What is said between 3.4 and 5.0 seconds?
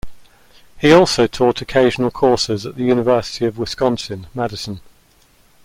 of Wisconsin-Madison.